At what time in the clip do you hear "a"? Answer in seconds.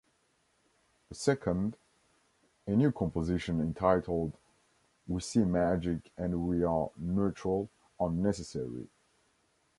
2.65-2.71